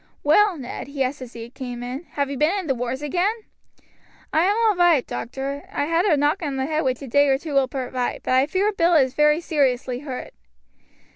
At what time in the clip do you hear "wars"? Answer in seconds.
2.73-3.03